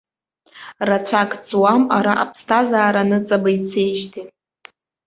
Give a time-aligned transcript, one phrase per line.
[0.87, 4.27] Рацәак ҵуам ара аԥсҭазара ныҵаба ицеижьҭеи!